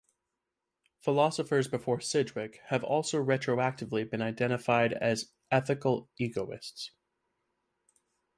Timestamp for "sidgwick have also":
2.01-3.23